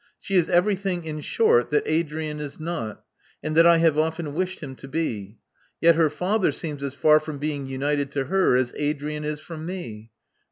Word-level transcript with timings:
She 0.19 0.33
is 0.35 0.49
everything, 0.49 1.05
in 1.05 1.21
short, 1.21 1.69
that 1.69 1.83
Adrian 1.85 2.39
is 2.39 2.59
not, 2.59 3.03
and 3.43 3.55
that 3.55 3.67
I 3.67 3.77
have 3.77 3.99
often 3.99 4.33
wished 4.33 4.59
him 4.61 4.75
to 4.77 4.87
be. 4.87 5.37
Yet 5.79 5.93
her 5.93 6.09
father 6.09 6.51
seems 6.51 6.81
as 6.83 6.95
far 6.95 7.19
from 7.19 7.37
being 7.37 7.67
united 7.67 8.09
to 8.13 8.23
her 8.25 8.57
as 8.57 8.73
Adrian 8.77 9.23
is 9.23 9.39
from 9.39 9.63
me. 9.63 10.09